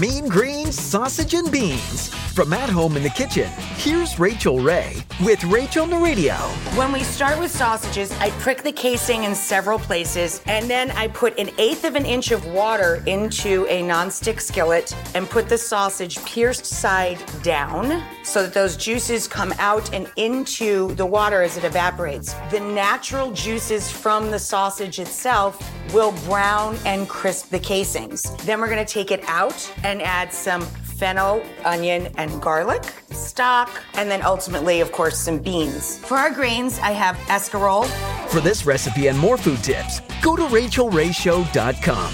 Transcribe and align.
Mean 0.00 0.26
Green 0.26 0.72
Sausage 0.72 1.34
and 1.34 1.52
Beans. 1.52 2.21
From 2.34 2.54
at 2.54 2.70
home 2.70 2.96
in 2.96 3.02
the 3.02 3.10
kitchen, 3.10 3.50
here's 3.76 4.18
Rachael 4.18 4.58
Ray 4.60 4.96
with 5.22 5.44
Rachel 5.44 5.84
Naridio. 5.86 6.38
When 6.78 6.90
we 6.90 7.02
start 7.02 7.38
with 7.38 7.50
sausages, 7.50 8.10
I 8.20 8.30
prick 8.40 8.62
the 8.62 8.72
casing 8.72 9.24
in 9.24 9.34
several 9.34 9.78
places, 9.78 10.40
and 10.46 10.68
then 10.68 10.92
I 10.92 11.08
put 11.08 11.38
an 11.38 11.50
eighth 11.58 11.84
of 11.84 11.94
an 11.94 12.06
inch 12.06 12.30
of 12.30 12.46
water 12.46 13.02
into 13.06 13.66
a 13.66 13.82
nonstick 13.82 14.40
skillet 14.40 14.96
and 15.14 15.28
put 15.28 15.50
the 15.50 15.58
sausage 15.58 16.24
pierced 16.24 16.64
side 16.64 17.22
down 17.42 18.02
so 18.24 18.44
that 18.44 18.54
those 18.54 18.78
juices 18.78 19.28
come 19.28 19.52
out 19.58 19.92
and 19.92 20.10
into 20.16 20.94
the 20.94 21.04
water 21.04 21.42
as 21.42 21.58
it 21.58 21.64
evaporates. 21.64 22.32
The 22.50 22.60
natural 22.60 23.30
juices 23.32 23.92
from 23.92 24.30
the 24.30 24.38
sausage 24.38 24.98
itself 24.98 25.62
will 25.92 26.12
brown 26.24 26.78
and 26.86 27.06
crisp 27.10 27.50
the 27.50 27.58
casings. 27.58 28.22
Then 28.46 28.58
we're 28.58 28.70
gonna 28.70 28.86
take 28.86 29.10
it 29.10 29.22
out 29.26 29.70
and 29.84 30.00
add 30.00 30.32
some 30.32 30.66
fennel, 31.02 31.42
onion, 31.64 32.06
and 32.16 32.40
garlic, 32.40 32.84
stock, 33.10 33.68
and 33.94 34.08
then 34.08 34.22
ultimately, 34.22 34.80
of 34.80 34.92
course, 34.92 35.18
some 35.18 35.36
beans. 35.36 35.98
For 35.98 36.16
our 36.16 36.30
grains, 36.30 36.78
I 36.78 36.92
have 36.92 37.16
escarole. 37.26 37.88
For 38.28 38.38
this 38.38 38.64
recipe 38.64 39.08
and 39.08 39.18
more 39.18 39.36
food 39.36 39.64
tips, 39.64 39.98
go 40.22 40.36
to 40.36 40.42
rachaelrayshow.com. 40.42 42.12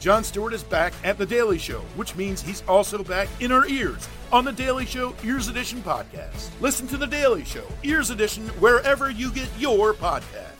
Jon 0.00 0.22
Stewart 0.22 0.52
is 0.52 0.62
back 0.62 0.92
at 1.02 1.16
The 1.16 1.24
Daily 1.24 1.58
Show, 1.58 1.80
which 1.96 2.14
means 2.14 2.42
he's 2.42 2.62
also 2.68 3.02
back 3.02 3.28
in 3.40 3.52
our 3.52 3.66
ears 3.68 4.06
on 4.30 4.44
The 4.44 4.52
Daily 4.52 4.84
Show 4.84 5.14
Ears 5.24 5.48
Edition 5.48 5.80
podcast. 5.80 6.50
Listen 6.60 6.86
to 6.88 6.98
The 6.98 7.06
Daily 7.06 7.44
Show 7.44 7.64
Ears 7.84 8.10
Edition 8.10 8.48
wherever 8.60 9.10
you 9.10 9.32
get 9.32 9.48
your 9.58 9.94
podcast. 9.94 10.51